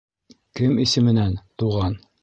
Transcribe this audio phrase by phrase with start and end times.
[0.59, 1.99] —Кем исеменән, туған?